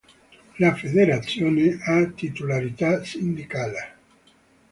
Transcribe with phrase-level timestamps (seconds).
[0.57, 3.95] La Federazione ha titolarità sindacale.